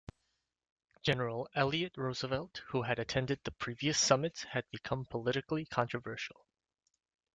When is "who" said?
2.69-2.81